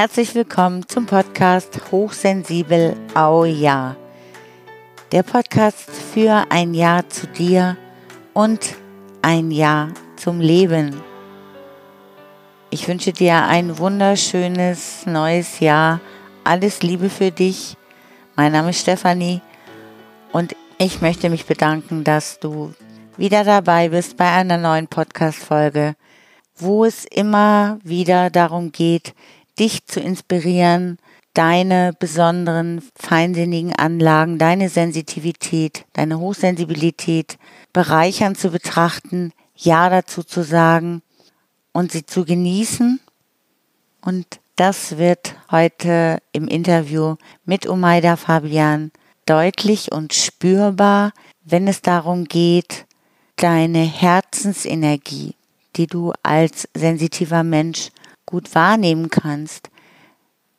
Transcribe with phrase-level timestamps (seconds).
[0.00, 3.96] Herzlich willkommen zum Podcast Hochsensibel Au Ja.
[5.12, 7.76] Der Podcast für ein Jahr zu dir
[8.32, 8.76] und
[9.20, 10.98] ein Jahr zum Leben.
[12.70, 16.00] Ich wünsche dir ein wunderschönes neues Jahr.
[16.44, 17.76] Alles Liebe für dich.
[18.36, 19.42] Mein Name ist Stefanie
[20.32, 22.72] und ich möchte mich bedanken, dass du
[23.18, 25.94] wieder dabei bist bei einer neuen Podcast-Folge,
[26.56, 29.12] wo es immer wieder darum geht,
[29.60, 30.98] dich zu inspirieren,
[31.34, 37.38] deine besonderen feinsinnigen Anlagen, deine Sensitivität, deine Hochsensibilität
[37.72, 41.02] bereichern zu betrachten, Ja dazu zu sagen
[41.72, 42.98] und sie zu genießen.
[44.00, 48.90] Und das wird heute im Interview mit Umaida Fabian
[49.26, 51.12] deutlich und spürbar,
[51.44, 52.86] wenn es darum geht,
[53.36, 55.34] deine Herzensenergie,
[55.76, 57.90] die du als sensitiver Mensch
[58.30, 59.70] gut wahrnehmen kannst,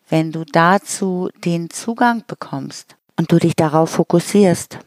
[0.09, 4.79] wenn du dazu den Zugang bekommst und du dich darauf fokussierst,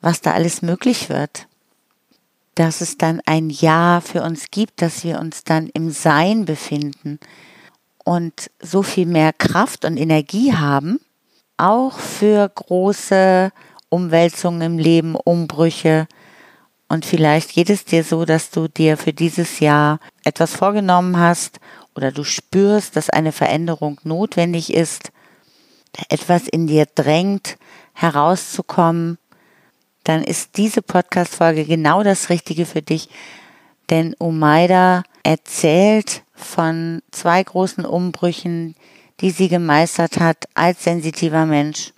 [0.00, 1.46] was da alles möglich wird,
[2.56, 7.20] dass es dann ein Ja für uns gibt, dass wir uns dann im Sein befinden
[8.04, 10.98] und so viel mehr Kraft und Energie haben,
[11.56, 13.52] auch für große
[13.88, 16.06] Umwälzungen im Leben, Umbrüche.
[16.88, 21.58] Und vielleicht geht es dir so, dass du dir für dieses Jahr etwas vorgenommen hast
[21.94, 25.10] oder du spürst, dass eine Veränderung notwendig ist,
[26.08, 27.56] etwas in dir drängt,
[27.94, 29.18] herauszukommen,
[30.04, 33.08] dann ist diese Podcast-Folge genau das Richtige für dich.
[33.90, 38.76] Denn Umaida erzählt von zwei großen Umbrüchen,
[39.20, 41.92] die sie gemeistert hat als sensitiver Mensch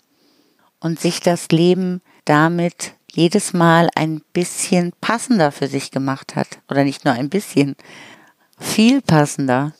[0.80, 6.46] und sich das Leben damit jedes Mal ein bisschen passender für sich gemacht hat.
[6.70, 7.74] Oder nicht nur ein bisschen,
[8.58, 9.72] viel passender.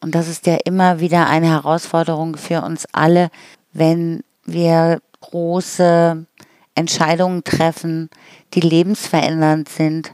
[0.00, 3.30] Und das ist ja immer wieder eine Herausforderung für uns alle,
[3.72, 6.26] wenn wir große
[6.74, 8.08] Entscheidungen treffen,
[8.54, 10.12] die lebensverändernd sind,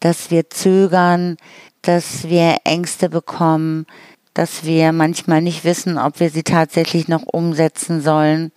[0.00, 1.36] dass wir zögern,
[1.82, 3.86] dass wir Ängste bekommen,
[4.34, 8.52] dass wir manchmal nicht wissen, ob wir sie tatsächlich noch umsetzen sollen.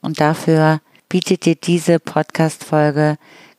[0.00, 3.16] Und dafür bietet dir diese Podcast-Folge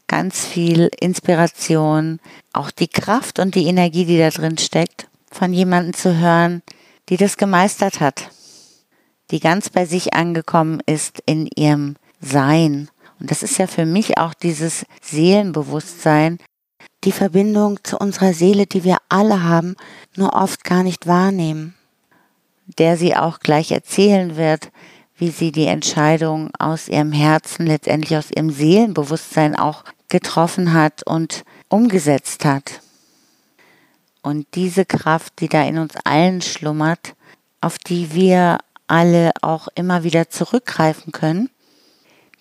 [0.07, 2.19] ganz viel Inspiration,
[2.53, 6.61] auch die Kraft und die Energie, die da drin steckt von jemandem zu hören,
[7.09, 8.29] die das gemeistert hat,
[9.31, 12.89] die ganz bei sich angekommen ist in ihrem Sein.
[13.19, 16.39] Und das ist ja für mich auch dieses Seelenbewusstsein,
[17.03, 19.75] die Verbindung zu unserer Seele, die wir alle haben,
[20.15, 21.75] nur oft gar nicht wahrnehmen,
[22.77, 24.71] der sie auch gleich erzählen wird,
[25.21, 31.43] wie sie die Entscheidung aus ihrem Herzen, letztendlich aus ihrem Seelenbewusstsein auch getroffen hat und
[31.69, 32.81] umgesetzt hat.
[34.23, 37.13] Und diese Kraft, die da in uns allen schlummert,
[37.61, 41.51] auf die wir alle auch immer wieder zurückgreifen können,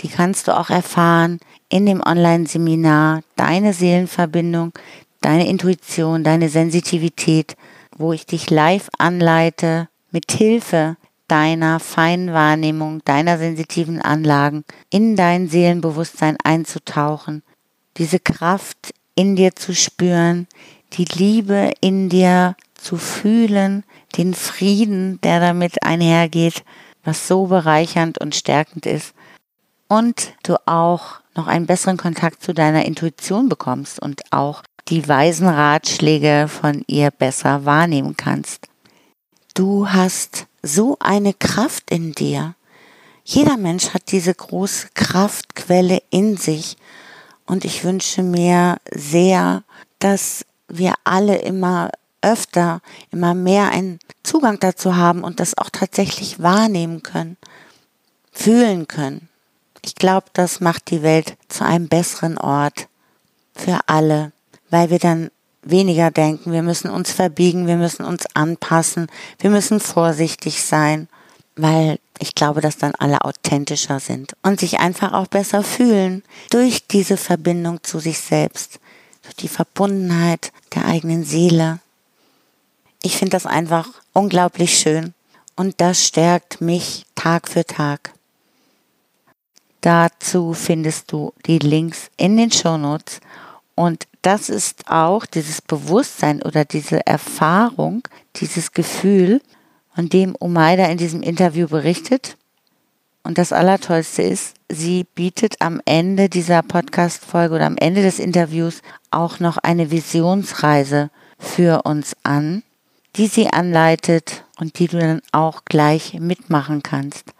[0.01, 4.73] die kannst du auch erfahren in dem Online-Seminar Deine Seelenverbindung,
[5.21, 7.59] deine Intuition, deine Sensitivität,
[7.95, 10.97] wo ich dich live anleite, mit Hilfe
[11.31, 17.43] deiner feinen Wahrnehmung, deiner sensitiven Anlagen in dein Seelenbewusstsein einzutauchen,
[17.97, 20.49] diese Kraft in dir zu spüren,
[20.95, 23.85] die Liebe in dir zu fühlen,
[24.17, 26.65] den Frieden, der damit einhergeht,
[27.05, 29.15] was so bereichernd und stärkend ist.
[29.89, 35.49] Und du auch noch einen besseren Kontakt zu deiner Intuition bekommst und auch die weisen
[35.49, 38.67] Ratschläge von ihr besser wahrnehmen kannst.
[39.55, 42.55] Du hast so eine Kraft in dir.
[43.25, 46.77] Jeder Mensch hat diese große Kraftquelle in sich.
[47.47, 49.63] Und ich wünsche mir sehr,
[49.99, 51.91] dass wir alle immer
[52.23, 57.37] öfter, immer mehr einen Zugang dazu haben und das auch tatsächlich wahrnehmen können,
[58.33, 59.29] fühlen können.
[59.83, 62.89] Ich glaube, das macht die Welt zu einem besseren Ort
[63.55, 64.33] für alle,
[64.69, 65.31] weil wir dann
[65.63, 69.09] weniger denken, wir müssen uns verbiegen, wir müssen uns anpassen,
[69.39, 71.09] wir müssen vorsichtig sein,
[71.57, 76.87] weil ich glaube, dass dann alle authentischer sind und sich einfach auch besser fühlen durch
[76.87, 78.79] diese Verbindung zu sich selbst,
[79.23, 81.81] durch die Verbundenheit der eigenen Seele.
[83.03, 85.15] Ich finde das einfach unglaublich schön
[85.57, 88.13] und das stärkt mich Tag für Tag.
[89.81, 93.21] Dazu findest du die Links in den Shownotes
[93.81, 98.03] und das ist auch dieses Bewusstsein oder diese Erfahrung,
[98.37, 99.41] dieses Gefühl,
[99.95, 102.37] von dem Umaida in diesem Interview berichtet.
[103.23, 108.83] Und das Allertollste ist, sie bietet am Ende dieser Podcast-Folge oder am Ende des Interviews
[109.11, 112.63] auch noch eine Visionsreise für uns an,
[113.17, 117.33] die sie anleitet und die du dann auch gleich mitmachen kannst.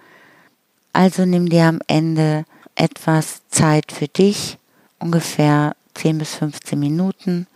[0.95, 2.47] Also nimm dir am Ende
[2.77, 4.57] etwas Zeit für dich,
[4.99, 7.47] ungefähr 10 bis 15 Minuten,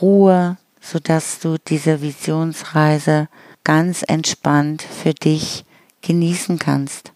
[0.00, 3.28] Ruhe, sodass du diese Visionsreise
[3.64, 5.64] ganz entspannt für dich
[6.02, 7.12] genießen kannst.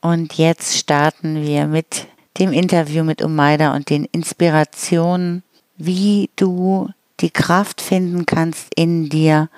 [0.00, 2.06] Und jetzt starten wir mit
[2.38, 5.42] dem Interview mit Umaida und den Inspirationen,
[5.76, 6.90] wie du
[7.20, 9.48] die Kraft finden kannst in dir,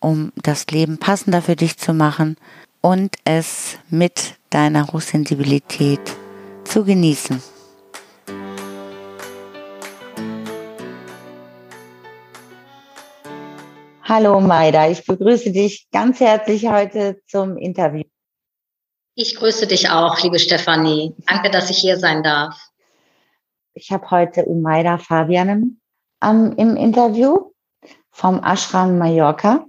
[0.00, 2.36] um das Leben passender für dich zu machen
[2.80, 6.00] und es mit deiner Hochsensibilität
[6.64, 7.42] zu genießen.
[14.10, 18.04] Hallo Maida, ich begrüße dich ganz herzlich heute zum Interview.
[19.14, 21.14] Ich grüße dich auch, liebe Stefanie.
[21.26, 22.58] Danke, dass ich hier sein darf.
[23.74, 25.82] Ich habe heute Umaida Fabianen
[26.24, 27.52] ähm, im Interview
[28.10, 29.66] vom Ashram Mallorca.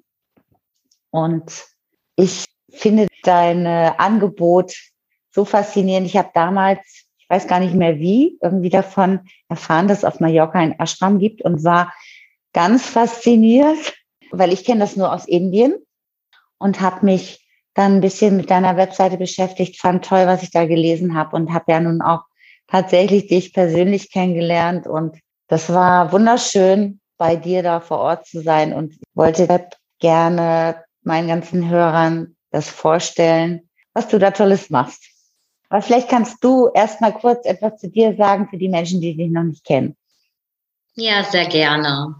[1.09, 1.65] Und
[2.15, 4.73] ich finde dein Angebot
[5.31, 6.07] so faszinierend.
[6.07, 6.79] Ich habe damals,
[7.17, 9.19] ich weiß gar nicht mehr wie, irgendwie davon
[9.49, 11.93] erfahren, dass es auf Mallorca ein Ashram gibt und war
[12.53, 13.98] ganz fasziniert,
[14.31, 15.75] weil ich kenne das nur aus Indien
[16.57, 20.65] und habe mich dann ein bisschen mit deiner Webseite beschäftigt, fand toll, was ich da
[20.65, 22.23] gelesen habe und habe ja nun auch
[22.67, 25.17] tatsächlich dich persönlich kennengelernt und
[25.47, 29.67] das war wunderschön, bei dir da vor Ort zu sein und wollte
[29.99, 35.03] gerne meinen ganzen Hörern das vorstellen, was du da Tolles machst.
[35.69, 39.15] Aber vielleicht kannst du erst mal kurz etwas zu dir sagen für die Menschen, die
[39.15, 39.95] dich noch nicht kennen.
[40.99, 42.13] Ja, sehr gerne.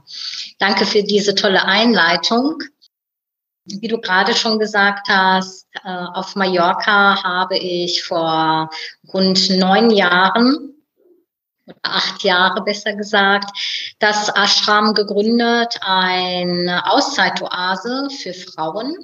[0.58, 2.64] Danke für diese tolle Einleitung.
[3.66, 8.70] Wie du gerade schon gesagt hast, äh, auf Mallorca habe ich vor
[9.14, 10.74] rund neun Jahren
[11.84, 18.96] acht Jahre besser gesagt, das Ashram gegründet, eine Auszeitoase für Frauen.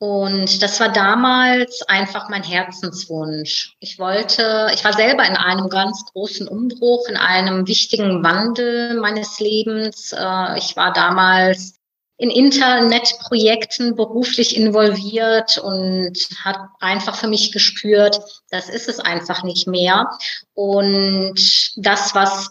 [0.00, 3.74] Und das war damals einfach mein Herzenswunsch.
[3.80, 9.40] Ich wollte, ich war selber in einem ganz großen Umbruch, in einem wichtigen Wandel meines
[9.40, 10.12] Lebens.
[10.12, 11.74] Äh, ich war damals
[12.16, 19.66] in Internetprojekten beruflich involviert und hat einfach für mich gespürt, das ist es einfach nicht
[19.66, 20.10] mehr.
[20.54, 21.36] Und
[21.76, 22.50] das, was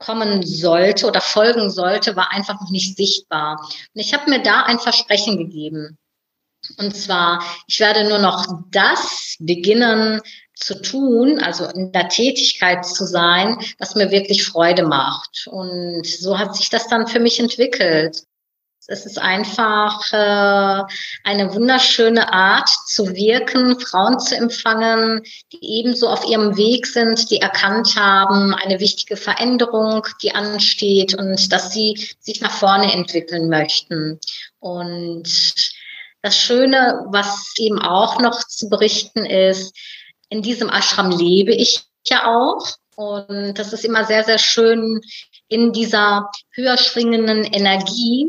[0.00, 3.60] kommen sollte oder folgen sollte, war einfach noch nicht sichtbar.
[3.60, 5.98] Und ich habe mir da ein Versprechen gegeben.
[6.76, 10.20] Und zwar, ich werde nur noch das beginnen
[10.54, 15.46] zu tun, also in der Tätigkeit zu sein, was mir wirklich Freude macht.
[15.50, 18.24] Und so hat sich das dann für mich entwickelt.
[18.90, 20.82] Es ist einfach äh,
[21.22, 25.20] eine wunderschöne Art zu wirken, Frauen zu empfangen,
[25.52, 31.52] die ebenso auf ihrem Weg sind, die erkannt haben, eine wichtige Veränderung, die ansteht und
[31.52, 34.18] dass sie sich nach vorne entwickeln möchten.
[34.58, 35.28] Und
[36.22, 39.76] das Schöne, was eben auch noch zu berichten ist,
[40.30, 42.66] in diesem Ashram lebe ich ja auch.
[42.96, 45.00] Und das ist immer sehr, sehr schön,
[45.48, 48.28] in dieser höher schwingenden Energie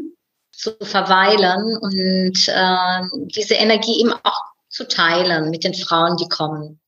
[0.52, 6.80] zu verweilen und äh, diese Energie eben auch zu teilen mit den Frauen, die kommen.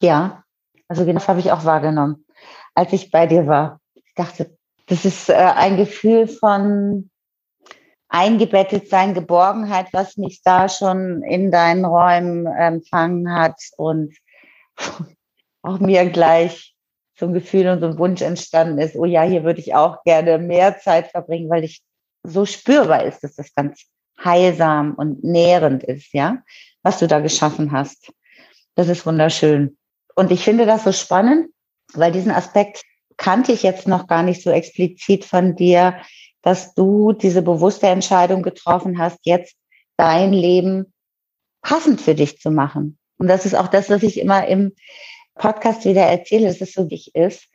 [0.00, 0.44] Ja,
[0.88, 2.24] also genau das habe ich auch wahrgenommen,
[2.74, 3.80] als ich bei dir war.
[3.94, 4.56] Ich dachte,
[4.86, 7.09] das ist äh, ein Gefühl von
[8.10, 14.14] eingebettet sein, Geborgenheit, was mich da schon in deinen Räumen empfangen hat und
[15.62, 16.74] auch mir gleich
[17.16, 20.02] so ein Gefühl und so ein Wunsch entstanden ist, oh ja, hier würde ich auch
[20.02, 21.82] gerne mehr Zeit verbringen, weil ich
[22.24, 23.84] so spürbar ist, dass das ganz
[24.22, 26.42] heilsam und nährend ist, ja,
[26.82, 28.12] was du da geschaffen hast.
[28.74, 29.78] Das ist wunderschön.
[30.16, 31.50] Und ich finde das so spannend,
[31.92, 32.82] weil diesen Aspekt
[33.16, 36.00] kannte ich jetzt noch gar nicht so explizit von dir,
[36.42, 39.56] dass du diese bewusste Entscheidung getroffen hast, jetzt
[39.96, 40.92] dein Leben
[41.62, 42.98] passend für dich zu machen.
[43.18, 44.72] Und das ist auch das, was ich immer im
[45.34, 47.46] Podcast wieder erzähle, dass es so wichtig ist.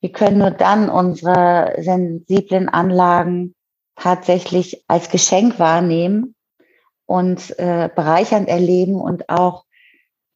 [0.00, 3.54] Wir können nur dann unsere sensiblen Anlagen
[3.96, 6.34] tatsächlich als Geschenk wahrnehmen
[7.06, 9.64] und äh, bereichernd erleben und auch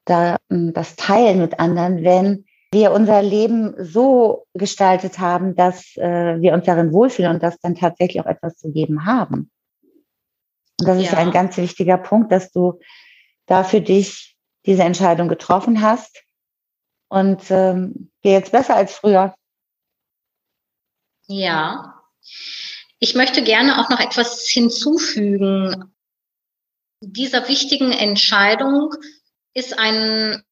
[0.05, 2.46] da, hm, das teilen mit anderen, wenn
[2.77, 7.75] wir unser Leben so gestaltet haben, dass äh, wir uns darin wohlfühlen und das dann
[7.75, 9.51] tatsächlich auch etwas zu geben haben.
[10.79, 11.05] Und das ja.
[11.05, 12.79] ist ein ganz wichtiger Punkt, dass du
[13.47, 16.23] da für dich diese Entscheidung getroffen hast
[17.09, 19.35] und ähm, dir jetzt besser als früher.
[21.29, 22.03] Ja.
[22.99, 25.95] Ich möchte gerne auch noch etwas hinzufügen.
[27.01, 28.93] Dieser wichtigen Entscheidung
[29.55, 30.43] ist ein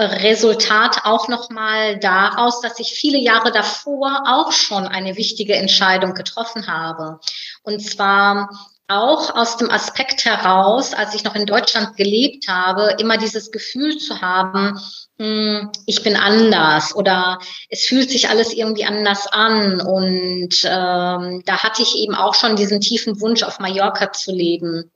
[0.00, 6.66] Resultat auch nochmal daraus, dass ich viele Jahre davor auch schon eine wichtige Entscheidung getroffen
[6.66, 7.20] habe.
[7.62, 8.48] Und zwar
[8.88, 13.98] auch aus dem Aspekt heraus, als ich noch in Deutschland gelebt habe, immer dieses Gefühl
[13.98, 14.80] zu haben,
[15.18, 17.38] hm, ich bin anders oder
[17.68, 19.80] es fühlt sich alles irgendwie anders an.
[19.80, 24.90] Und ähm, da hatte ich eben auch schon diesen tiefen Wunsch, auf Mallorca zu leben.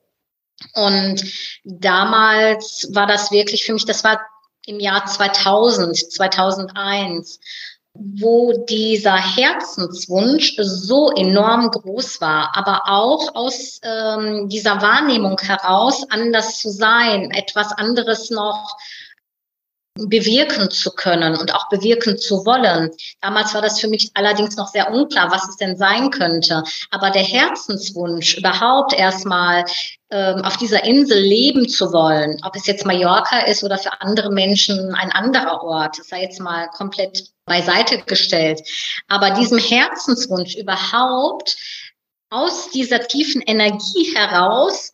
[0.73, 1.23] Und
[1.63, 4.19] damals war das wirklich für mich, das war
[4.67, 7.39] im Jahr 2000, 2001
[7.97, 16.59] wo dieser Herzenswunsch so enorm groß war, aber auch aus ähm, dieser Wahrnehmung heraus, anders
[16.59, 18.75] zu sein, etwas anderes noch
[19.97, 22.91] bewirken zu können und auch bewirken zu wollen.
[23.21, 26.63] Damals war das für mich allerdings noch sehr unklar, was es denn sein könnte.
[26.91, 29.63] Aber der Herzenswunsch, überhaupt erstmal
[30.43, 34.93] auf dieser Insel leben zu wollen, ob es jetzt Mallorca ist oder für andere Menschen
[34.95, 38.61] ein anderer Ort, sei jetzt mal komplett beiseite gestellt.
[39.07, 41.55] Aber diesem Herzenswunsch überhaupt
[42.29, 44.93] aus dieser tiefen Energie heraus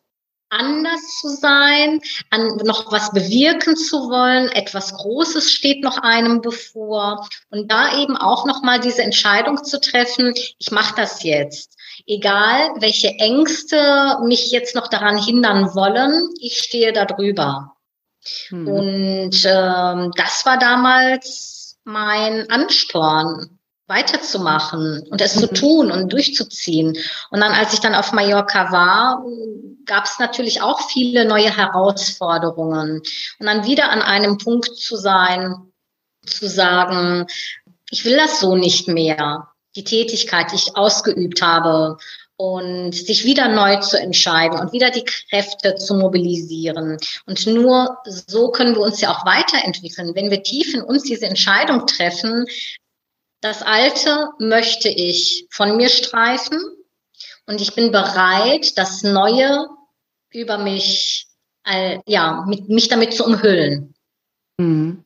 [0.52, 7.28] anders zu sein, an noch was bewirken zu wollen, etwas Großes steht noch einem bevor
[7.50, 11.78] und da eben auch noch mal diese Entscheidung zu treffen, ich mache das jetzt.
[12.08, 17.76] Egal, welche Ängste mich jetzt noch daran hindern wollen, ich stehe da drüber.
[18.50, 18.68] Hm.
[18.68, 23.60] Und ähm, das war damals mein Ansporn,
[23.92, 25.40] weiterzumachen und es mhm.
[25.40, 26.98] zu tun und durchzuziehen.
[27.30, 29.24] Und dann, als ich dann auf Mallorca war,
[29.86, 33.02] gab es natürlich auch viele neue Herausforderungen.
[33.40, 35.56] Und dann wieder an einem Punkt zu sein,
[36.26, 37.28] zu sagen,
[37.90, 39.51] ich will das so nicht mehr.
[39.76, 41.98] Die Tätigkeit, die ich ausgeübt habe
[42.36, 46.98] und sich wieder neu zu entscheiden und wieder die Kräfte zu mobilisieren.
[47.26, 50.16] Und nur so können wir uns ja auch weiterentwickeln.
[50.16, 52.46] Wenn wir tief in uns diese Entscheidung treffen,
[53.42, 56.60] das Alte möchte ich von mir streifen
[57.46, 59.68] und ich bin bereit, das Neue
[60.32, 61.28] über mich,
[62.06, 63.94] ja, mich damit zu umhüllen.
[64.58, 65.06] Mhm.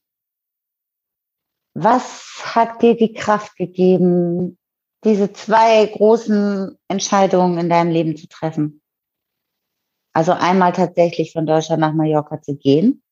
[1.78, 4.58] Was hat dir die Kraft gegeben,
[5.04, 8.82] diese zwei großen Entscheidungen in deinem Leben zu treffen?
[10.14, 13.04] Also einmal tatsächlich von Deutschland nach Mallorca zu gehen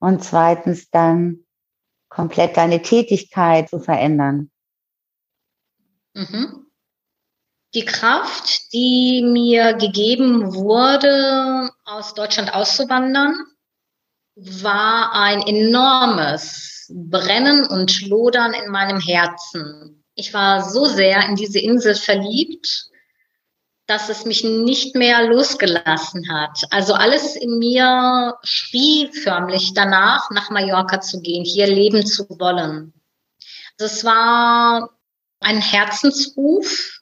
[0.00, 1.44] und zweitens dann
[2.08, 4.50] komplett deine Tätigkeit zu verändern.
[6.14, 6.66] Mhm.
[7.72, 13.36] Die Kraft, die mir gegeben wurde, aus Deutschland auszuwandern,
[14.34, 20.04] war ein enormes Brennen und Lodern in meinem Herzen.
[20.14, 22.90] Ich war so sehr in diese Insel verliebt,
[23.86, 26.64] dass es mich nicht mehr losgelassen hat.
[26.70, 32.92] Also alles in mir schrie förmlich danach, nach Mallorca zu gehen, hier leben zu wollen.
[33.78, 34.90] Also es war
[35.40, 37.00] ein Herzensruf.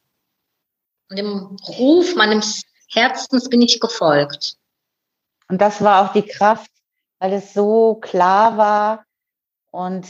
[1.10, 4.56] Und dem Ruf meines Herzens bin ich gefolgt.
[5.48, 6.70] Und das war auch die Kraft,
[7.18, 9.04] weil es so klar war
[9.70, 10.06] und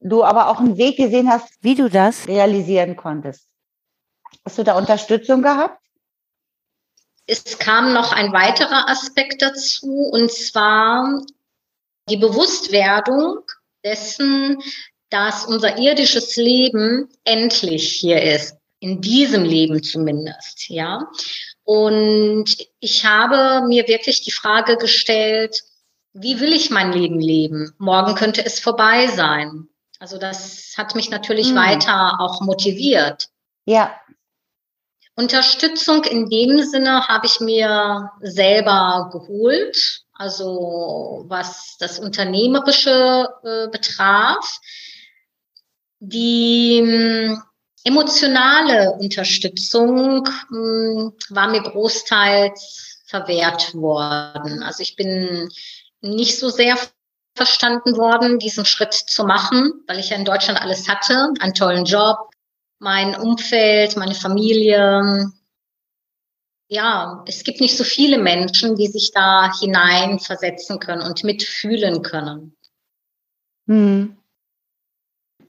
[0.00, 3.46] du aber auch einen Weg gesehen hast, wie du das realisieren konntest.
[4.44, 5.78] Hast du da Unterstützung gehabt?
[7.26, 11.20] Es kam noch ein weiterer Aspekt dazu, und zwar
[12.08, 13.44] die Bewusstwerdung
[13.84, 14.58] dessen,
[15.10, 18.56] dass unser irdisches Leben endlich hier ist.
[18.80, 21.06] In diesem Leben zumindest, ja.
[21.64, 25.62] Und ich habe mir wirklich die Frage gestellt,
[26.12, 27.72] wie will ich mein Leben leben?
[27.78, 29.68] Morgen könnte es vorbei sein.
[29.98, 31.56] Also das hat mich natürlich mhm.
[31.56, 33.28] weiter auch motiviert.
[33.66, 33.94] Ja.
[35.14, 44.60] Unterstützung in dem Sinne habe ich mir selber geholt, also was das Unternehmerische äh, betraf.
[45.98, 47.42] Die ähm,
[47.84, 54.62] emotionale Unterstützung ähm, war mir großteils verwehrt worden.
[54.62, 55.50] Also ich bin
[56.00, 56.76] nicht so sehr
[57.36, 61.84] verstanden worden, diesen Schritt zu machen, weil ich ja in Deutschland alles hatte, einen tollen
[61.84, 62.30] Job,
[62.78, 65.30] mein Umfeld, meine Familie.
[66.68, 72.56] Ja, es gibt nicht so viele Menschen, die sich da hineinversetzen können und mitfühlen können.
[73.66, 74.16] Hm.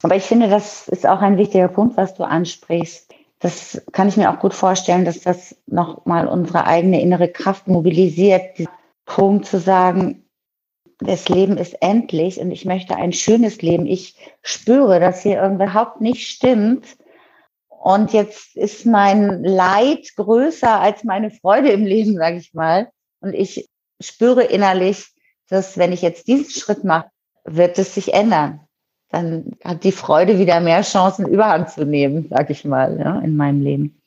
[0.02, 3.12] Aber ich finde, das ist auch ein wichtiger Punkt, was du ansprichst.
[3.38, 8.58] Das kann ich mir auch gut vorstellen, dass das nochmal unsere eigene innere Kraft mobilisiert,
[8.58, 8.72] diesen
[9.04, 10.24] Punkt zu sagen,
[11.04, 13.86] das Leben ist endlich und ich möchte ein schönes Leben.
[13.86, 16.96] Ich spüre, dass hier überhaupt nicht stimmt.
[17.68, 22.90] Und jetzt ist mein Leid größer als meine Freude im Leben, sage ich mal.
[23.20, 23.68] Und ich
[24.00, 25.12] spüre innerlich,
[25.48, 27.10] dass wenn ich jetzt diesen Schritt mache,
[27.44, 28.60] wird es sich ändern.
[29.08, 33.36] Dann hat die Freude wieder mehr Chancen, Überhand zu nehmen, sag ich mal, ja, in
[33.36, 34.00] meinem Leben.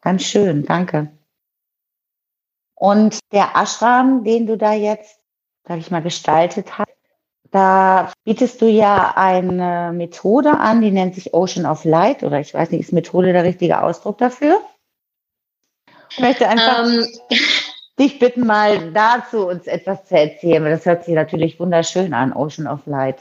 [0.00, 1.10] Ganz schön, danke.
[2.74, 5.21] Und der Ashram, den du da jetzt,
[5.66, 6.92] sag ich mal, gestaltet hast,
[7.50, 12.54] da bietest du ja eine Methode an, die nennt sich Ocean of Light oder ich
[12.54, 14.60] weiß nicht, ist Methode der richtige Ausdruck dafür?
[16.10, 17.06] Ich möchte einfach ähm.
[17.98, 22.32] dich bitten, mal dazu uns etwas zu erzählen, weil das hört sich natürlich wunderschön an,
[22.32, 23.18] Ocean of Light.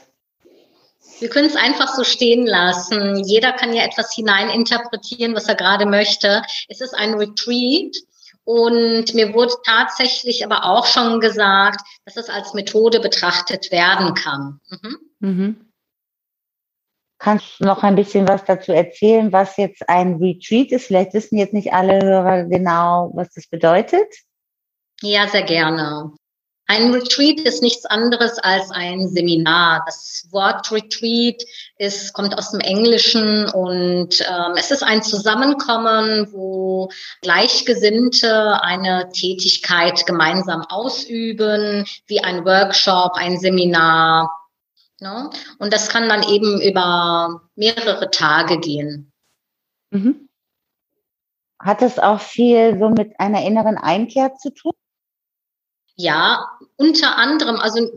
[1.19, 3.23] Wir können es einfach so stehen lassen.
[3.23, 6.41] Jeder kann ja etwas hineininterpretieren, was er gerade möchte.
[6.67, 7.95] Es ist ein Retreat
[8.43, 14.59] und mir wurde tatsächlich aber auch schon gesagt, dass es als Methode betrachtet werden kann.
[14.69, 14.97] Mhm.
[15.19, 15.71] Mhm.
[17.19, 20.87] Kannst du noch ein bisschen was dazu erzählen, was jetzt ein Retreat ist?
[20.87, 24.07] Vielleicht wissen jetzt nicht alle Hörer genau, was das bedeutet.
[25.03, 26.13] Ja, sehr gerne.
[26.73, 29.83] Ein Retreat ist nichts anderes als ein Seminar.
[29.85, 31.43] Das Wort Retreat
[31.77, 36.87] ist, kommt aus dem Englischen und ähm, es ist ein Zusammenkommen, wo
[37.23, 44.31] Gleichgesinnte eine Tätigkeit gemeinsam ausüben, wie ein Workshop, ein Seminar.
[45.01, 45.29] Ne?
[45.59, 49.11] Und das kann dann eben über mehrere Tage gehen.
[49.89, 50.29] Mhm.
[51.59, 54.71] Hat es auch viel so mit einer inneren Einkehr zu tun?
[55.95, 57.91] Ja, unter anderem, also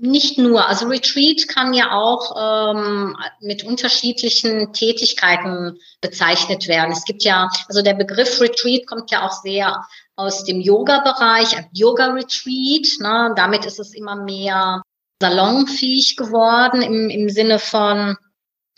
[0.00, 6.92] nicht nur, also Retreat kann ja auch ähm, mit unterschiedlichen Tätigkeiten bezeichnet werden.
[6.92, 13.00] Es gibt ja, also der Begriff Retreat kommt ja auch sehr aus dem Yoga-Bereich, Yoga-Retreat.
[13.00, 13.32] Ne?
[13.36, 14.82] Damit ist es immer mehr
[15.20, 18.16] salonfähig geworden im, im Sinne von,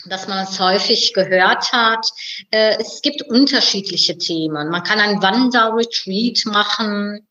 [0.05, 2.09] dass man es häufig gehört hat.
[2.51, 4.69] Äh, es gibt unterschiedliche Themen.
[4.69, 7.26] Man kann ein Wander-Retreat machen.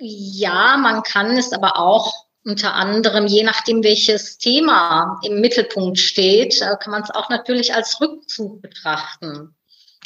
[0.00, 2.12] Ja, man kann es aber auch
[2.44, 7.74] unter anderem, je nachdem, welches Thema im Mittelpunkt steht, äh, kann man es auch natürlich
[7.74, 9.54] als Rückzug betrachten.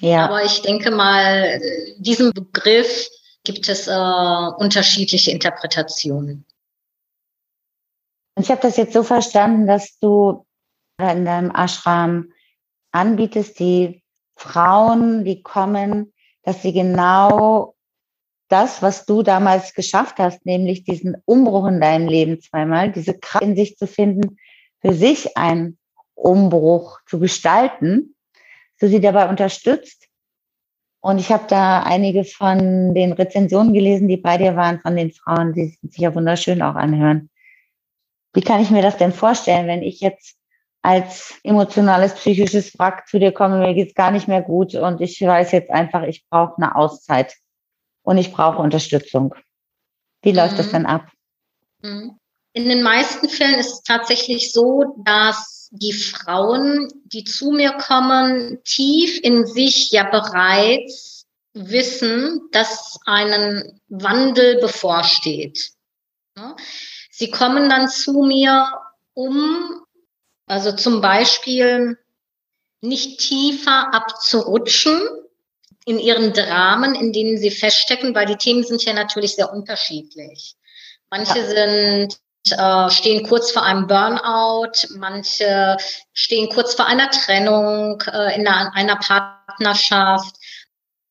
[0.00, 0.24] Ja.
[0.24, 1.60] Aber ich denke mal,
[1.98, 3.08] diesem Begriff
[3.44, 3.92] gibt es äh,
[4.58, 6.44] unterschiedliche Interpretationen.
[8.40, 10.44] Ich habe das jetzt so verstanden, dass du
[10.98, 12.32] in deinem Ashram
[12.90, 14.02] anbietest, die
[14.36, 17.73] Frauen, die kommen, dass sie genau
[18.54, 23.42] das, was du damals geschafft hast, nämlich diesen Umbruch in deinem Leben zweimal, diese Kraft
[23.42, 24.36] in sich zu finden,
[24.80, 25.76] für sich einen
[26.14, 28.14] Umbruch zu gestalten,
[28.78, 30.06] du sie dabei unterstützt.
[31.00, 35.10] Und ich habe da einige von den Rezensionen gelesen, die bei dir waren, von den
[35.10, 37.30] Frauen, die sich ja wunderschön auch anhören.
[38.34, 40.36] Wie kann ich mir das denn vorstellen, wenn ich jetzt
[40.80, 45.20] als emotionales, psychisches Wrack zu dir komme, mir geht's gar nicht mehr gut und ich
[45.20, 47.34] weiß jetzt einfach, ich brauche eine Auszeit
[48.04, 49.34] und ich brauche Unterstützung.
[50.22, 50.58] Wie läuft mhm.
[50.58, 51.08] das dann ab?
[51.82, 52.18] Mhm.
[52.52, 58.62] In den meisten Fällen ist es tatsächlich so, dass die Frauen, die zu mir kommen,
[58.64, 65.72] tief in sich ja bereits wissen, dass einen Wandel bevorsteht.
[67.10, 68.68] Sie kommen dann zu mir,
[69.14, 69.84] um,
[70.46, 71.98] also zum Beispiel,
[72.80, 75.00] nicht tiefer abzurutschen,
[75.84, 80.54] in ihren Dramen, in denen sie feststecken, weil die Themen sind ja natürlich sehr unterschiedlich.
[81.10, 82.18] Manche sind
[82.50, 85.76] äh, stehen kurz vor einem Burnout, manche
[86.12, 90.36] stehen kurz vor einer Trennung äh, in einer, einer Partnerschaft.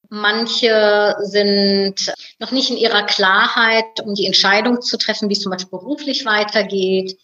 [0.10, 5.52] Manche sind noch nicht in ihrer Klarheit, um die Entscheidung zu treffen, wie es zum
[5.52, 7.18] Beispiel beruflich weitergeht.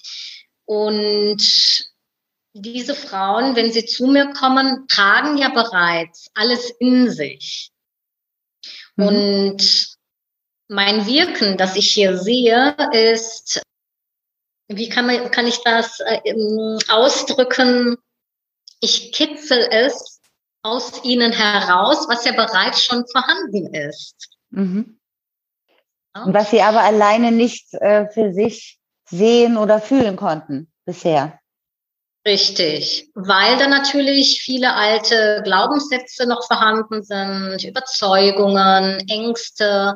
[0.65, 1.41] Und
[2.61, 7.71] diese Frauen, wenn sie zu mir kommen, tragen ja bereits alles in sich.
[8.95, 9.07] Mhm.
[9.07, 9.97] Und
[10.67, 13.61] mein Wirken, das ich hier sehe, ist,
[14.67, 16.21] wie kann, man, kann ich das äh,
[16.89, 17.97] ausdrücken?
[18.81, 20.21] Ich kitzel es
[20.61, 24.29] aus ihnen heraus, was ja bereits schon vorhanden ist.
[24.51, 24.99] Mhm.
[26.13, 31.38] Und was sie aber alleine nicht äh, für sich sehen oder fühlen konnten bisher.
[32.29, 39.95] Richtig, weil da natürlich viele alte Glaubenssätze noch vorhanden sind, Überzeugungen, Ängste.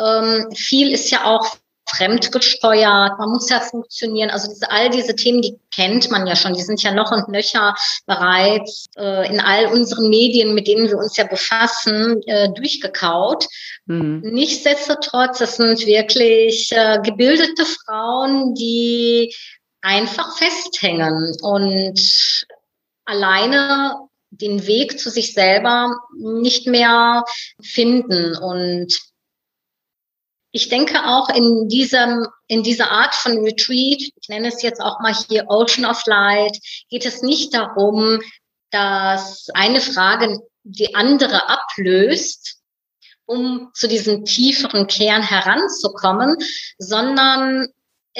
[0.00, 1.46] Ähm, viel ist ja auch
[1.88, 4.30] fremdgesteuert, man muss ja funktionieren.
[4.30, 7.28] Also diese, all diese Themen, die kennt man ja schon, die sind ja noch und
[7.28, 13.46] nöcher bereits äh, in all unseren Medien, mit denen wir uns ja befassen, äh, durchgekaut.
[13.86, 14.22] Mhm.
[14.24, 19.32] Nichtsdestotrotz, das sind wirklich äh, gebildete Frauen, die
[19.80, 22.46] einfach festhängen und
[23.04, 27.24] alleine den Weg zu sich selber nicht mehr
[27.62, 28.36] finden.
[28.36, 28.98] Und
[30.52, 35.00] ich denke auch in diesem, in dieser Art von Retreat, ich nenne es jetzt auch
[35.00, 36.58] mal hier Ocean of Light,
[36.90, 38.20] geht es nicht darum,
[38.70, 42.56] dass eine Frage die andere ablöst,
[43.24, 46.36] um zu diesem tieferen Kern heranzukommen,
[46.78, 47.68] sondern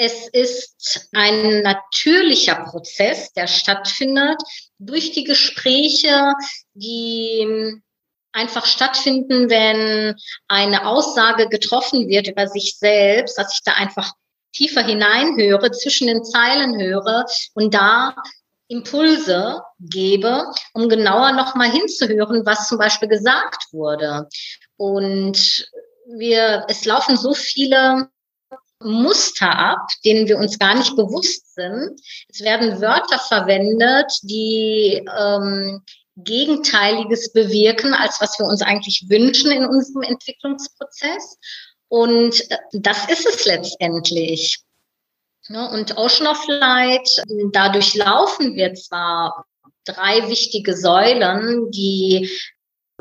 [0.01, 4.41] es ist ein natürlicher Prozess, der stattfindet
[4.77, 6.33] durch die Gespräche,
[6.73, 7.81] die
[8.31, 10.15] einfach stattfinden, wenn
[10.47, 14.13] eine Aussage getroffen wird über sich selbst, dass ich da einfach
[14.53, 18.15] tiefer hineinhöre, zwischen den Zeilen höre und da
[18.69, 24.29] Impulse gebe, um genauer nochmal hinzuhören, was zum Beispiel gesagt wurde.
[24.77, 25.69] Und
[26.07, 28.09] wir, es laufen so viele
[28.81, 31.99] Muster ab, denen wir uns gar nicht bewusst sind.
[32.29, 35.81] Es werden Wörter verwendet, die ähm,
[36.15, 41.37] Gegenteiliges bewirken, als was wir uns eigentlich wünschen in unserem Entwicklungsprozess.
[41.89, 44.59] Und äh, das ist es letztendlich.
[45.49, 47.09] Und Ocean of Light,
[47.51, 49.45] dadurch laufen wir zwar
[49.83, 52.29] drei wichtige Säulen, die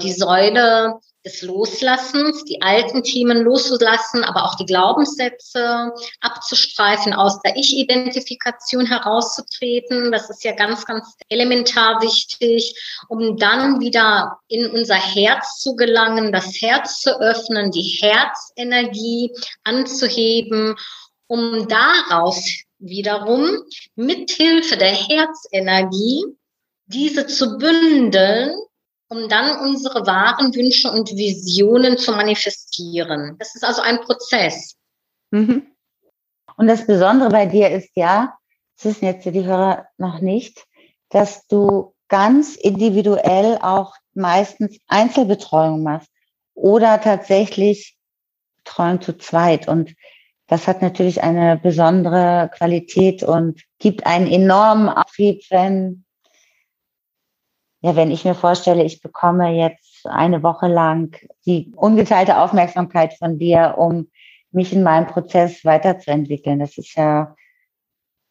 [0.01, 7.57] die Säule des Loslassens, die alten Themen loszulassen, aber auch die Glaubenssätze abzustreifen, aus der
[7.57, 10.12] Ich-Identifikation herauszutreten.
[10.12, 12.74] Das ist ja ganz, ganz elementar wichtig,
[13.09, 19.33] um dann wieder in unser Herz zu gelangen, das Herz zu öffnen, die Herzenergie
[19.64, 20.76] anzuheben,
[21.26, 22.44] um daraus
[22.78, 23.59] wiederum
[23.96, 26.24] mithilfe der Herzenergie
[26.87, 28.54] diese zu bündeln
[29.09, 33.37] um dann unsere wahren Wünsche und Visionen zu manifestieren.
[33.38, 34.77] Das ist also ein Prozess.
[35.31, 35.66] Mhm.
[36.57, 38.37] Und das Besondere bei dir ist ja,
[38.77, 40.66] das wissen jetzt die Hörer noch nicht,
[41.09, 46.11] dass du ganz individuell auch meistens Einzelbetreuung machst
[46.55, 47.97] oder tatsächlich
[48.64, 49.68] Betreuung zu zweit.
[49.68, 49.94] Und
[50.49, 56.05] das hat natürlich eine besondere Qualität und gibt einen enormen Auftrieb, wenn
[57.81, 63.38] ja, wenn ich mir vorstelle, ich bekomme jetzt eine Woche lang die ungeteilte Aufmerksamkeit von
[63.38, 64.11] dir, um
[64.51, 66.59] mich in meinem Prozess weiterzuentwickeln.
[66.59, 67.37] Das ist ja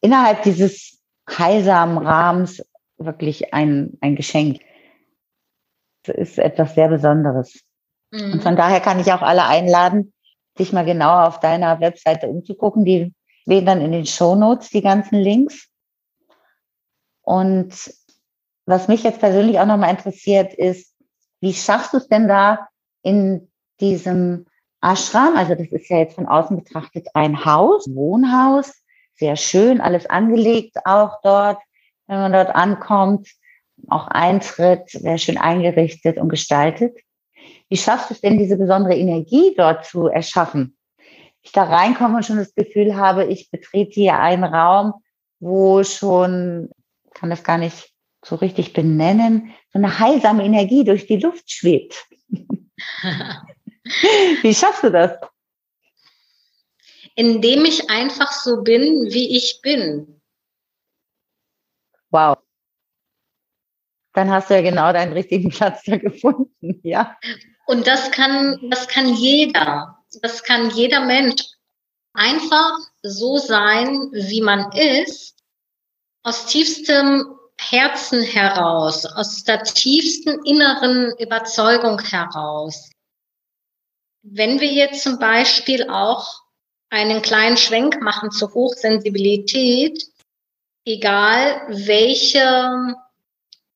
[0.00, 2.62] innerhalb dieses heilsamen Rahmens
[2.98, 4.60] wirklich ein, ein Geschenk.
[6.02, 7.62] Das ist etwas sehr Besonderes.
[8.10, 8.32] Mhm.
[8.34, 10.12] Und von daher kann ich auch alle einladen,
[10.58, 12.84] dich mal genauer auf deiner Webseite umzugucken.
[12.84, 15.68] Die stehen dann in den Show Notes, die ganzen Links.
[17.22, 17.92] Und
[18.68, 20.94] was mich jetzt persönlich auch nochmal interessiert, ist,
[21.40, 22.68] wie schaffst du es denn da
[23.02, 23.50] in
[23.80, 24.44] diesem
[24.82, 25.36] Ashram?
[25.36, 28.74] Also das ist ja jetzt von außen betrachtet ein Haus, Wohnhaus,
[29.14, 31.58] sehr schön, alles angelegt auch dort,
[32.08, 33.30] wenn man dort ankommt,
[33.88, 36.98] auch Eintritt, sehr schön eingerichtet und gestaltet.
[37.70, 40.76] Wie schaffst du es denn, diese besondere Energie dort zu erschaffen?
[41.40, 44.92] Ich da reinkomme und schon das Gefühl habe, ich betrete hier einen Raum,
[45.40, 46.68] wo schon,
[47.14, 52.06] kann das gar nicht so richtig benennen, so eine heilsame Energie durch die Luft schwebt.
[54.42, 55.12] Wie schaffst du das?
[57.14, 60.20] Indem ich einfach so bin, wie ich bin.
[62.10, 62.38] Wow.
[64.12, 66.50] Dann hast du ja genau deinen richtigen Platz da gefunden,
[66.82, 67.16] ja.
[67.66, 69.98] Und das kann, das kann jeder.
[70.22, 71.42] Das kann jeder Mensch
[72.14, 75.36] einfach so sein, wie man ist,
[76.22, 82.90] aus tiefstem Herzen heraus, aus der tiefsten inneren Überzeugung heraus.
[84.22, 86.42] Wenn wir jetzt zum Beispiel auch
[86.90, 90.04] einen kleinen Schwenk machen zur Hochsensibilität,
[90.84, 92.96] egal welche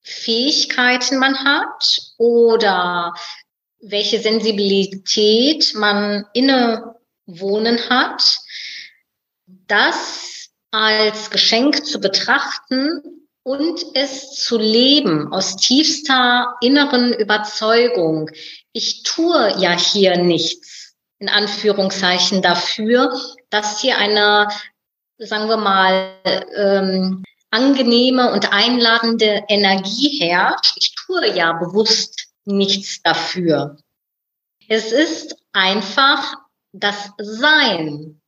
[0.03, 3.15] Fähigkeiten man hat oder
[3.81, 8.39] welche Sensibilität man innewohnen hat,
[9.47, 18.31] das als Geschenk zu betrachten und es zu leben aus tiefster inneren Überzeugung.
[18.73, 23.13] Ich tue ja hier nichts, in Anführungszeichen, dafür,
[23.51, 24.49] dass hier eine,
[25.19, 26.17] sagen wir mal,
[26.55, 30.77] ähm, angenehme und einladende Energie herrscht.
[30.77, 33.77] Ich tue ja bewusst nichts dafür.
[34.69, 36.35] Es ist einfach
[36.73, 38.22] das Sein,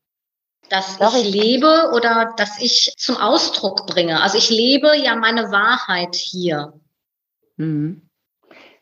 [0.71, 4.23] dass Doch, ich lebe oder dass ich zum Ausdruck bringe.
[4.23, 6.73] Also ich lebe ja meine Wahrheit hier.
[7.57, 8.09] Mhm.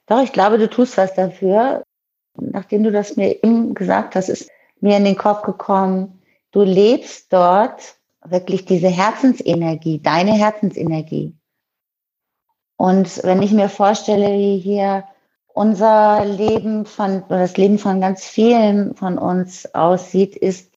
[0.06, 1.84] Doch, ich glaube, du tust was dafür.
[2.36, 7.32] Nachdem du das mir eben gesagt hast, ist mir in den Kopf gekommen, du lebst
[7.32, 11.34] dort wirklich diese Herzensenergie, deine Herzensenergie.
[12.76, 15.04] Und wenn ich mir vorstelle, wie hier
[15.54, 20.71] unser Leben von, oder das Leben von ganz vielen von uns aussieht, ist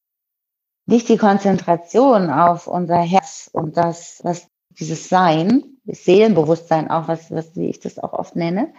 [0.86, 7.32] nicht die Konzentration auf unser Herz und das, was dieses Sein, das Seelenbewusstsein auch, was,
[7.32, 8.74] was wie ich das auch oft nenne,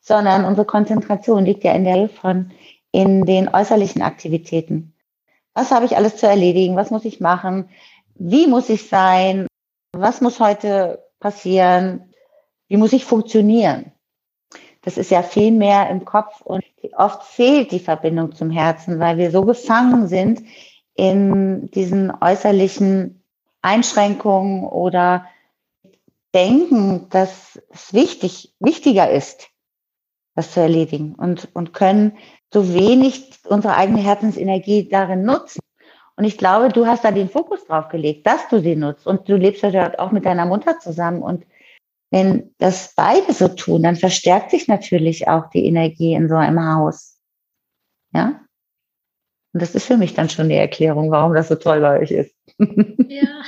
[0.00, 2.52] sondern unsere Konzentration liegt ja in der von
[2.92, 4.94] in den äußerlichen Aktivitäten.
[5.52, 6.76] Was habe ich alles zu erledigen?
[6.76, 7.70] Was muss ich machen?
[8.14, 9.48] Wie muss ich sein?
[9.92, 12.12] Was muss heute passieren?
[12.68, 13.92] Wie muss ich funktionieren?
[14.82, 16.62] Das ist ja viel mehr im Kopf und
[16.96, 20.42] oft fehlt die Verbindung zum Herzen, weil wir so gefangen sind
[20.94, 23.22] in diesen äußerlichen
[23.62, 25.26] Einschränkungen oder
[26.34, 29.48] denken, dass es wichtig, wichtiger ist,
[30.34, 32.18] das zu erledigen und, und können
[32.52, 35.60] so wenig unsere eigene Herzensenergie darin nutzen.
[36.16, 39.06] Und ich glaube, du hast da den Fokus drauf gelegt, dass du sie nutzt.
[39.06, 41.22] Und du lebst ja auch mit deiner Mutter zusammen.
[41.22, 41.44] Und
[42.10, 46.64] wenn das beide so tun, dann verstärkt sich natürlich auch die Energie in so einem
[46.64, 47.18] Haus.
[48.12, 48.40] Ja?
[49.54, 52.10] Und das ist für mich dann schon die Erklärung, warum das so toll bei euch
[52.10, 52.34] ist.
[53.08, 53.42] Ja.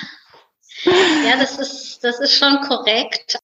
[0.85, 3.39] Ja, das ist, das ist schon korrekt.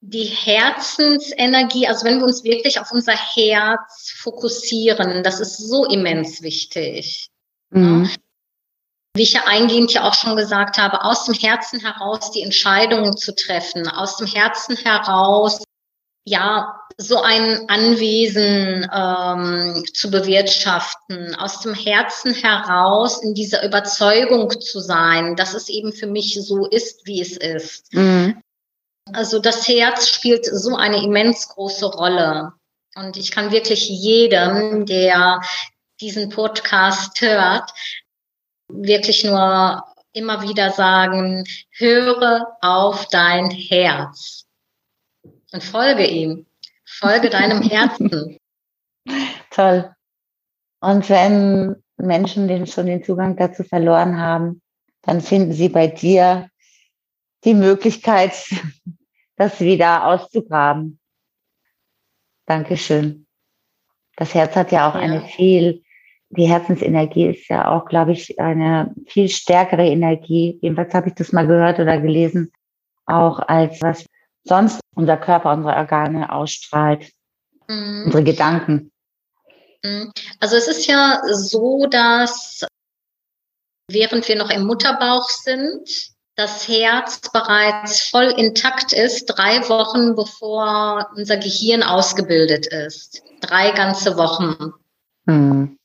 [0.00, 6.40] Die Herzensenergie, also wenn wir uns wirklich auf unser Herz fokussieren, das ist so immens
[6.40, 7.28] wichtig.
[7.70, 8.08] Mhm
[9.18, 13.16] wie ich ja eingehend ja auch schon gesagt habe, aus dem Herzen heraus die Entscheidungen
[13.16, 15.64] zu treffen, aus dem Herzen heraus
[16.24, 24.80] ja so ein Anwesen ähm, zu bewirtschaften, aus dem Herzen heraus in dieser Überzeugung zu
[24.80, 27.94] sein, dass es eben für mich so ist, wie es ist.
[27.94, 28.42] Mhm.
[29.12, 32.52] Also das Herz spielt so eine immens große Rolle.
[32.96, 35.40] Und ich kann wirklich jedem, der
[36.00, 37.70] diesen Podcast hört,
[38.68, 44.46] wirklich nur immer wieder sagen, höre auf dein Herz
[45.52, 46.47] und folge ihm.
[46.88, 48.38] Folge deinem Herzen.
[49.50, 49.94] Toll.
[50.80, 54.62] Und wenn Menschen den, schon den Zugang dazu verloren haben,
[55.02, 56.48] dann finden sie bei dir
[57.44, 58.32] die Möglichkeit,
[59.36, 60.98] das wieder auszugraben.
[62.46, 63.26] Dankeschön.
[64.16, 65.00] Das Herz hat ja auch ja.
[65.00, 65.82] eine viel
[66.30, 70.58] die Herzensenergie ist ja auch, glaube ich, eine viel stärkere Energie.
[70.60, 72.52] Jedenfalls habe ich das mal gehört oder gelesen,
[73.06, 74.04] auch als was
[74.44, 77.12] sonst unser Körper, unsere Organe ausstrahlt,
[77.68, 78.02] mhm.
[78.06, 78.90] unsere Gedanken.
[79.84, 80.12] Mhm.
[80.40, 82.66] Also es ist ja so, dass
[83.88, 85.88] während wir noch im Mutterbauch sind,
[86.34, 93.22] das Herz bereits voll intakt ist, drei Wochen bevor unser Gehirn ausgebildet ist.
[93.40, 94.72] Drei ganze Wochen.
[95.24, 95.78] Mhm.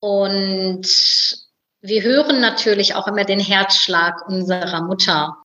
[0.00, 0.86] Und
[1.80, 5.43] wir hören natürlich auch immer den Herzschlag unserer Mutter.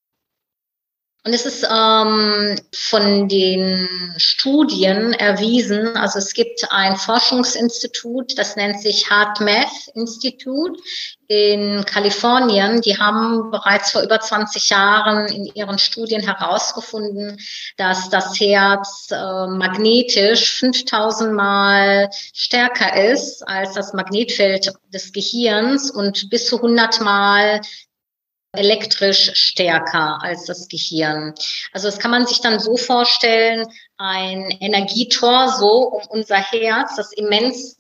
[1.25, 8.79] Und es ist ähm, von den Studien erwiesen, also es gibt ein Forschungsinstitut, das nennt
[8.79, 10.79] sich HeartMath Institut
[11.27, 12.79] in Kalifornien.
[12.81, 17.37] Die haben bereits vor über 20 Jahren in ihren Studien herausgefunden,
[17.75, 26.29] dass das Herz äh, magnetisch 5000 Mal stärker ist als das Magnetfeld des Gehirns und
[26.29, 27.59] bis zu 100 Mal
[28.53, 31.33] elektrisch stärker als das Gehirn.
[31.71, 37.13] Also das kann man sich dann so vorstellen, ein Energietor so um unser Herz, das
[37.13, 37.77] immens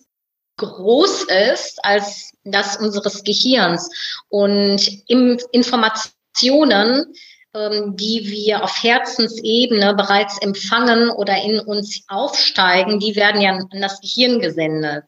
[0.57, 3.89] groß ist als das unseres Gehirns
[4.27, 7.13] und Informationen,
[7.55, 13.81] ähm, die wir auf Herzensebene bereits empfangen oder in uns aufsteigen, die werden ja an
[13.81, 15.05] das Gehirn gesendet.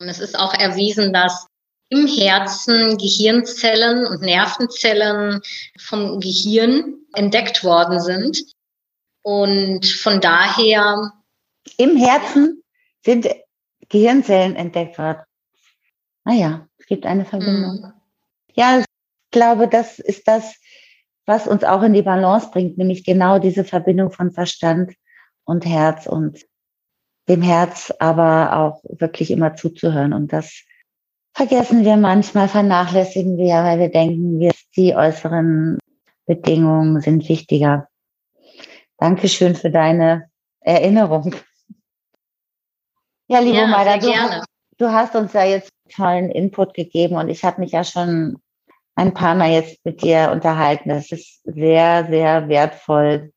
[0.00, 1.46] Und es ist auch erwiesen, dass
[1.94, 5.40] im Herzen Gehirnzellen und Nervenzellen
[5.78, 8.42] vom Gehirn entdeckt worden sind.
[9.22, 11.12] Und von daher.
[11.78, 12.62] Im Herzen
[13.04, 13.28] sind
[13.88, 15.22] Gehirnzellen entdeckt worden.
[16.24, 17.80] Naja, es gibt eine Verbindung.
[17.80, 17.92] Mhm.
[18.54, 18.86] Ja, ich
[19.30, 20.56] glaube, das ist das,
[21.26, 24.94] was uns auch in die Balance bringt, nämlich genau diese Verbindung von Verstand
[25.44, 26.44] und Herz und
[27.28, 30.12] dem Herz aber auch wirklich immer zuzuhören.
[30.12, 30.64] Und das
[31.34, 35.78] vergessen wir manchmal, vernachlässigen wir, weil wir denken, die äußeren
[36.26, 37.88] Bedingungen sind wichtiger.
[38.98, 41.34] Dankeschön für deine Erinnerung.
[43.26, 44.44] Ja, liebe ja, Maida, du,
[44.78, 48.38] du, hast uns ja jetzt tollen Input gegeben und ich habe mich ja schon
[48.94, 50.88] ein paar Mal jetzt mit dir unterhalten.
[50.90, 53.32] Das ist sehr, sehr wertvoll.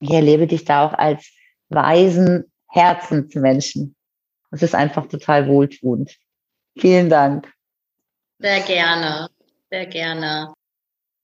[0.00, 1.32] Ich erlebe dich da auch als
[1.70, 3.96] weisen Herzensmenschen.
[4.50, 6.16] Es ist einfach total wohltuend.
[6.76, 7.52] Vielen Dank.
[8.38, 9.28] Sehr gerne,
[9.70, 10.52] sehr gerne.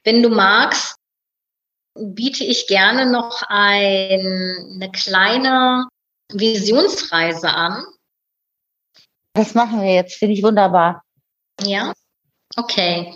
[0.04, 0.96] Wenn du magst,
[1.94, 4.20] biete ich gerne noch ein,
[4.74, 5.86] eine kleine
[6.32, 7.84] Visionsreise an.
[9.34, 11.02] Das machen wir jetzt, finde ich wunderbar.
[11.62, 11.92] Ja,
[12.56, 13.14] okay.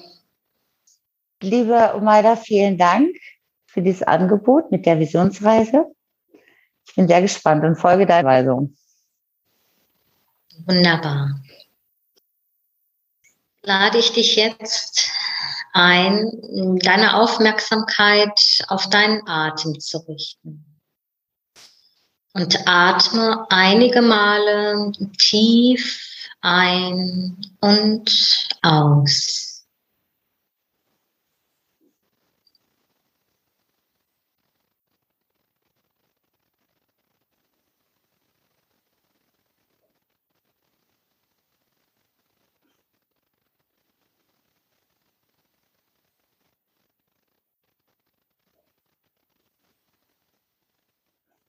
[1.40, 3.16] Liebe Umaida, vielen Dank
[3.66, 5.86] für dieses Angebot mit der Visionsreise.
[6.86, 8.76] Ich bin sehr gespannt und folge deiner Weisung.
[10.66, 11.40] Wunderbar.
[13.64, 15.10] Lade ich dich jetzt
[15.72, 20.64] ein, deine Aufmerksamkeit auf deinen Atem zu richten.
[22.34, 26.00] Und atme einige Male tief
[26.40, 29.43] ein und aus.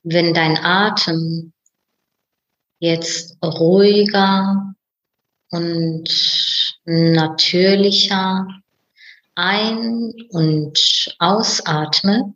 [0.06, 1.52] Wenn dein Atem
[2.80, 4.76] jetzt ruhiger
[5.50, 6.08] und
[6.86, 8.48] natürlicher
[9.34, 12.36] ein- und ausatmet,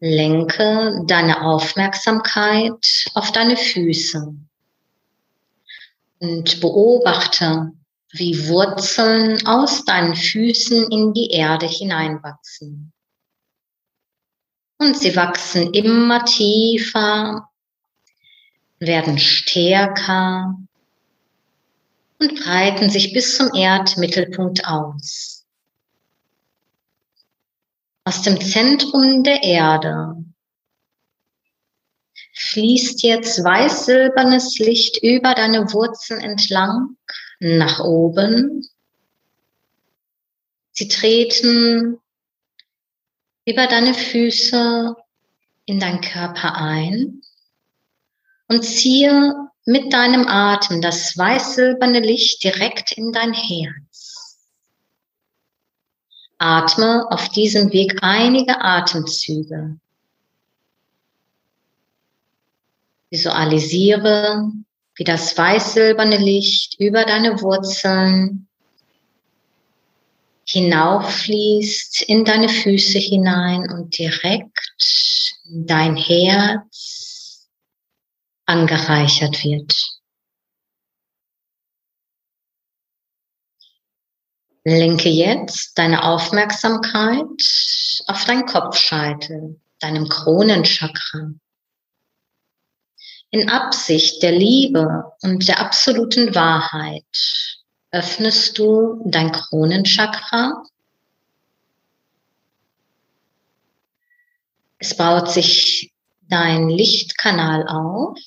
[0.00, 4.34] lenke deine Aufmerksamkeit auf deine Füße
[6.18, 7.72] und beobachte,
[8.12, 12.92] wie Wurzeln aus deinen Füßen in die Erde hineinwachsen.
[14.78, 17.48] Und sie wachsen immer tiefer,
[18.78, 20.56] werden stärker
[22.18, 25.44] und breiten sich bis zum Erdmittelpunkt aus.
[28.04, 30.14] Aus dem Zentrum der Erde
[32.34, 36.96] fließt jetzt weiß-silbernes Licht über deine Wurzeln entlang
[37.40, 38.68] nach oben.
[40.72, 41.98] Sie treten
[43.46, 44.94] über deine Füße
[45.66, 47.22] in deinen Körper ein
[48.48, 54.38] und ziehe mit deinem Atem das weiß-silberne Licht direkt in dein Herz.
[56.38, 59.78] Atme auf diesem Weg einige Atemzüge.
[63.10, 64.50] Visualisiere,
[64.96, 68.45] wie das weiß-silberne Licht über deine Wurzeln
[70.48, 74.74] hinauffließt in deine Füße hinein und direkt
[75.48, 77.48] in dein Herz
[78.46, 79.74] angereichert wird.
[84.64, 87.24] Lenke jetzt deine Aufmerksamkeit
[88.06, 91.30] auf dein Kopfscheitel, deinem Kronenchakra.
[93.30, 97.55] In Absicht der Liebe und der absoluten Wahrheit
[97.90, 100.62] öffnest du dein Kronenchakra.
[104.78, 105.92] Es baut sich
[106.28, 108.18] dein Lichtkanal auf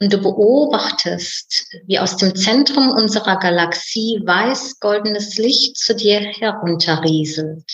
[0.00, 7.64] und du beobachtest, wie aus dem Zentrum unserer Galaxie weiß-goldenes Licht zu dir herunterrieselt.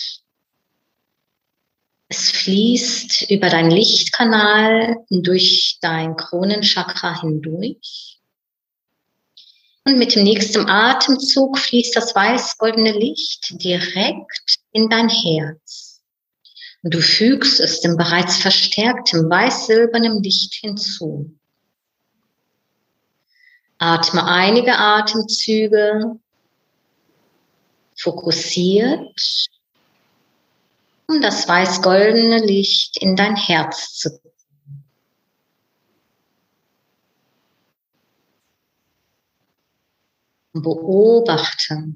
[2.09, 8.10] Es fließt über dein Lichtkanal durch dein Kronenchakra hindurch
[9.85, 16.03] und mit dem nächsten Atemzug fließt das weiß-goldene Licht direkt in dein Herz.
[16.83, 21.35] Du fügst es dem bereits verstärkten weiß-silbernen Licht hinzu.
[23.79, 26.19] Atme einige Atemzüge
[27.97, 29.49] fokussiert,
[31.07, 34.21] um das weiß-goldene Licht in dein Herz zu
[40.53, 41.95] beobachte,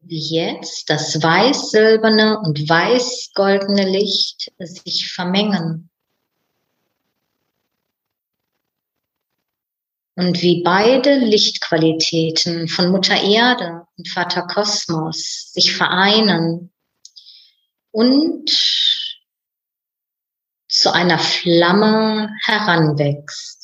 [0.00, 5.88] wie jetzt das weiß-silberne und weiß-goldene Licht sich vermengen.
[10.14, 16.70] Und wie beide Lichtqualitäten von Mutter Erde und Vater Kosmos sich vereinen
[17.92, 18.50] und
[20.68, 23.61] zu einer Flamme heranwächst.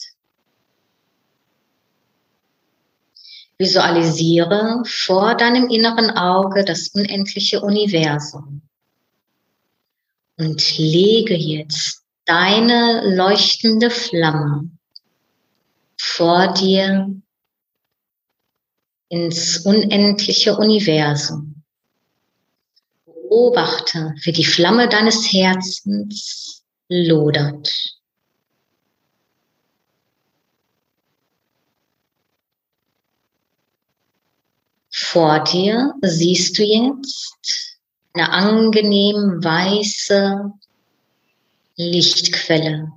[3.58, 8.62] Visualisiere vor deinem inneren Auge das unendliche Universum
[10.36, 14.70] und lege jetzt deine leuchtende Flamme
[16.00, 17.20] vor dir
[19.08, 21.64] ins unendliche Universum.
[23.06, 27.97] Beobachte, wie die Flamme deines Herzens lodert.
[35.10, 37.78] Vor dir siehst du jetzt
[38.12, 40.52] eine angenehm weiße,
[41.76, 42.92] Lichtquelle.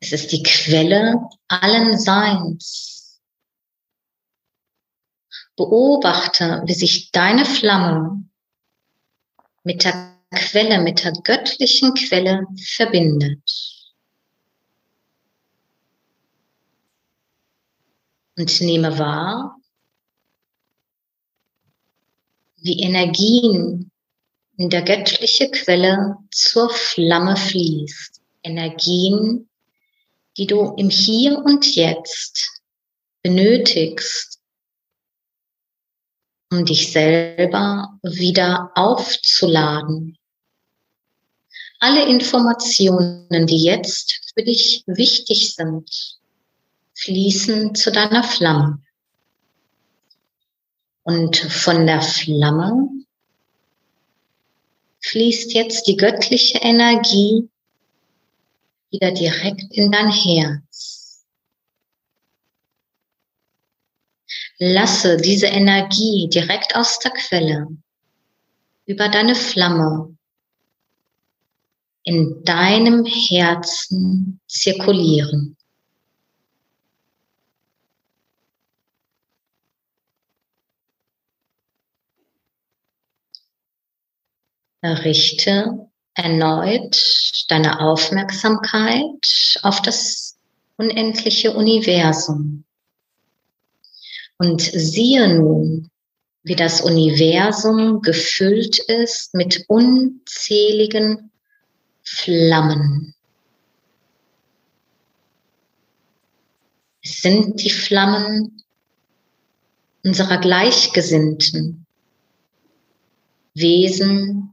[0.00, 3.20] Es ist die Quelle allen Seins.
[5.56, 8.24] Beobachte, wie sich deine Flamme
[9.62, 13.81] mit der Quelle, mit der göttlichen Quelle verbindet.
[18.36, 19.56] Und nehme wahr,
[22.56, 23.90] wie Energien
[24.56, 28.20] in der göttliche Quelle zur Flamme fließt.
[28.42, 29.48] Energien,
[30.36, 32.62] die du im Hier und Jetzt
[33.22, 34.40] benötigst,
[36.50, 40.18] um dich selber wieder aufzuladen.
[41.78, 46.21] Alle Informationen, die jetzt für dich wichtig sind,
[47.04, 48.80] fließen zu deiner Flamme.
[51.02, 52.88] Und von der Flamme
[55.00, 57.48] fließt jetzt die göttliche Energie
[58.90, 61.24] wieder direkt in dein Herz.
[64.58, 67.66] Lasse diese Energie direkt aus der Quelle
[68.86, 70.16] über deine Flamme
[72.04, 75.56] in deinem Herzen zirkulieren.
[84.82, 86.96] Richte erneut
[87.48, 90.36] deine Aufmerksamkeit auf das
[90.76, 92.64] unendliche Universum
[94.38, 95.88] und siehe nun,
[96.42, 101.30] wie das Universum gefüllt ist mit unzähligen
[102.02, 103.14] Flammen.
[107.04, 108.62] Es sind die Flammen
[110.04, 111.86] unserer Gleichgesinnten,
[113.54, 114.51] Wesen,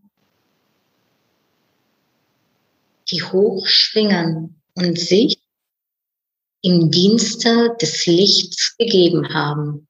[3.12, 5.39] die hoch schwingen und sich
[6.62, 9.88] im Dienste des Lichts gegeben haben.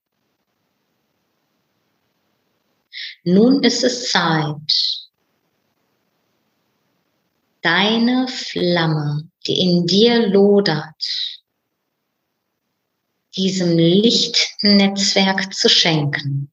[3.23, 5.09] Nun ist es Zeit,
[7.61, 11.03] deine Flamme, die in dir lodert,
[13.35, 16.51] diesem Lichtnetzwerk zu schenken.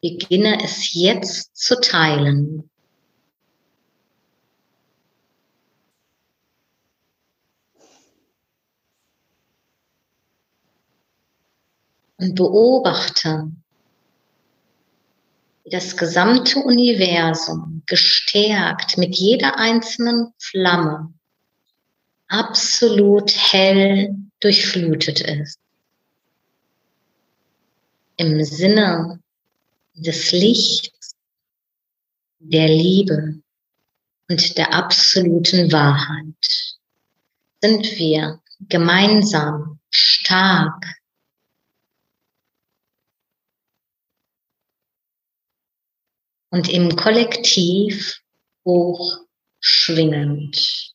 [0.00, 2.68] Beginne es jetzt zu teilen.
[12.22, 13.50] Und beobachte,
[15.64, 21.12] wie das gesamte Universum gestärkt mit jeder einzelnen Flamme
[22.28, 25.58] absolut hell durchflutet ist.
[28.16, 29.20] Im Sinne
[29.94, 31.16] des Lichts,
[32.38, 33.40] der Liebe
[34.30, 36.76] und der absoluten Wahrheit
[37.60, 41.01] sind wir gemeinsam stark
[46.52, 48.20] und im Kollektiv
[48.66, 50.92] hochschwingend.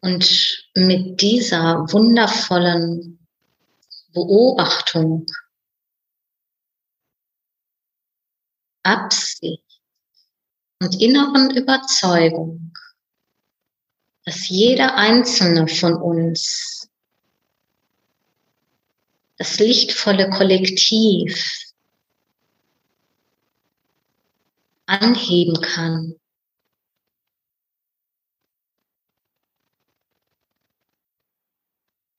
[0.00, 3.18] Und mit dieser wundervollen
[4.12, 5.26] Beobachtung,
[8.84, 9.64] Absicht
[10.80, 12.72] und inneren Überzeugung,
[14.24, 16.77] dass jeder einzelne von uns
[19.38, 21.64] das lichtvolle Kollektiv
[24.86, 26.14] anheben kann.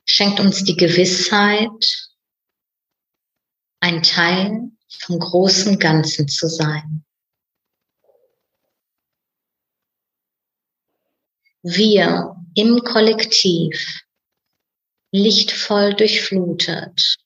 [0.05, 2.09] Schenkt uns die Gewissheit,
[3.82, 7.05] ein Teil vom großen Ganzen zu sein.
[11.61, 14.01] Wir im Kollektiv
[15.12, 17.18] lichtvoll durchflutet.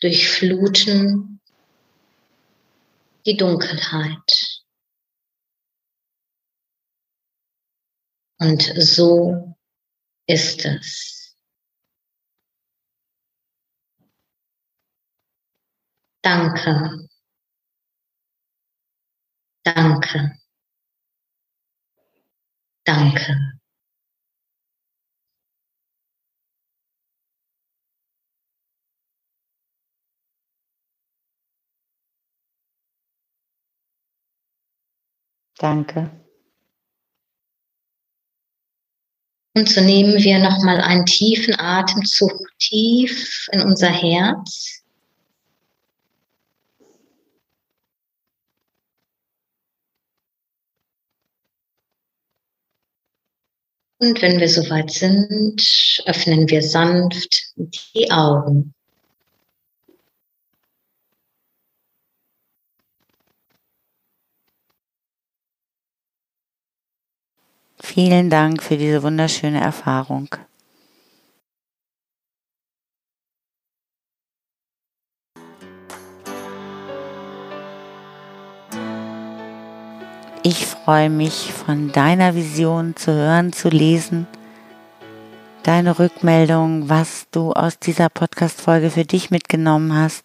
[0.00, 1.40] Durchfluten
[3.24, 4.62] die Dunkelheit.
[8.38, 9.54] Und so
[10.26, 11.36] ist es.
[16.22, 17.08] Danke.
[19.64, 20.38] Danke.
[22.84, 23.61] Danke.
[35.62, 36.10] Danke.
[39.54, 44.82] Und so nehmen wir nochmal einen tiefen Atemzug tief in unser Herz.
[54.00, 55.62] Und wenn wir soweit sind,
[56.06, 57.52] öffnen wir sanft
[57.94, 58.74] die Augen.
[67.80, 70.28] Vielen Dank für diese wunderschöne Erfahrung.
[80.44, 84.26] Ich freue mich, von deiner Vision zu hören, zu lesen,
[85.62, 90.24] deine Rückmeldung, was du aus dieser Podcast-Folge für dich mitgenommen hast.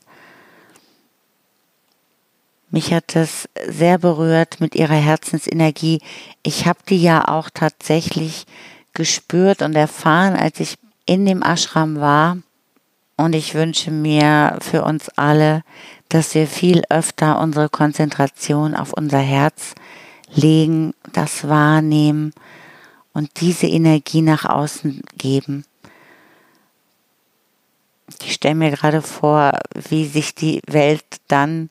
[2.69, 6.01] Mich hat es sehr berührt mit ihrer Herzensenergie.
[6.43, 8.45] Ich habe die ja auch tatsächlich
[8.93, 12.37] gespürt und erfahren, als ich in dem Ashram war.
[13.15, 15.63] Und ich wünsche mir für uns alle,
[16.09, 19.73] dass wir viel öfter unsere Konzentration auf unser Herz
[20.33, 22.33] legen, das wahrnehmen
[23.13, 25.65] und diese Energie nach außen geben.
[28.23, 29.51] Ich stelle mir gerade vor,
[29.89, 31.69] wie sich die Welt dann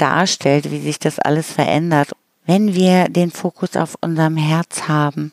[0.00, 2.12] darstellt, wie sich das alles verändert.
[2.46, 5.32] Wenn wir den Fokus auf unserem Herz haben,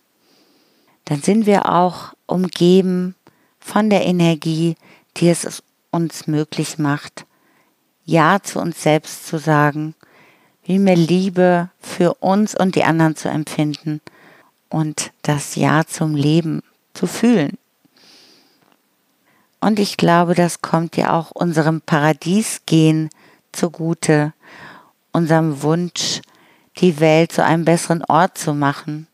[1.05, 3.15] dann sind wir auch umgeben
[3.59, 4.75] von der Energie,
[5.17, 7.25] die es uns möglich macht,
[8.05, 9.95] Ja zu uns selbst zu sagen
[10.67, 14.01] viel mehr Liebe für uns und die anderen zu empfinden
[14.67, 16.61] und das Ja zum Leben
[16.93, 17.57] zu fühlen.
[19.61, 23.09] Und ich glaube, das kommt ja auch unserem Paradiesgehen
[23.53, 24.33] zugute,
[25.17, 26.21] unserem Wunsch,
[26.77, 29.07] die Welt zu einem besseren Ort zu machen.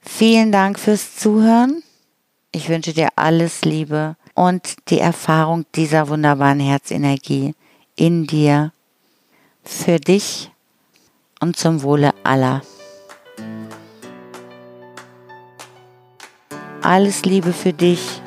[0.00, 1.82] Vielen Dank fürs Zuhören.
[2.50, 7.54] Ich wünsche dir alles Liebe und die Erfahrung dieser wunderbaren Herzenergie
[7.96, 8.72] in dir,
[9.62, 10.50] für dich
[11.40, 12.62] und zum Wohle aller.
[16.80, 18.22] Alles Liebe für dich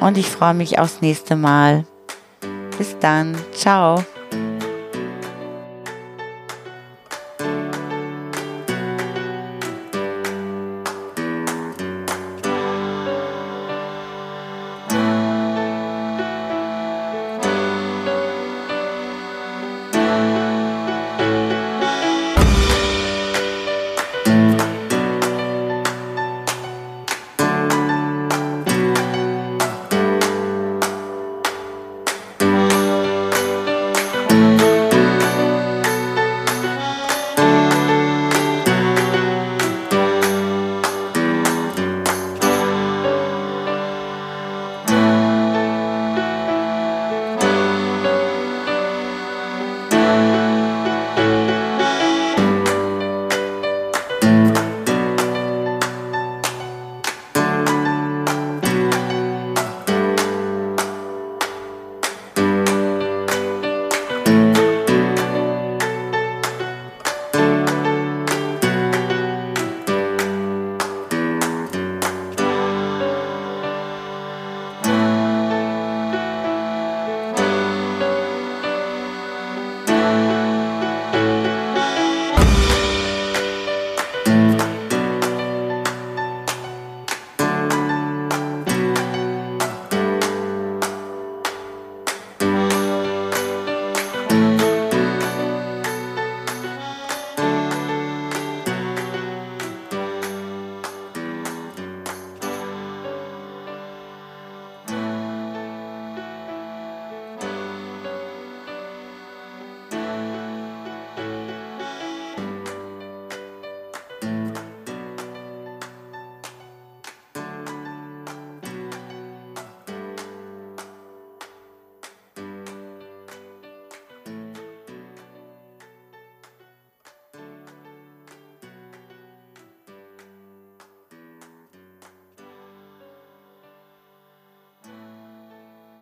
[0.00, 1.86] und ich freue mich aufs nächste Mal.
[2.78, 4.04] Bis dann, ciao.